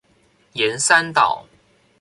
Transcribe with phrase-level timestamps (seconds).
[0.53, 1.45] 沿山道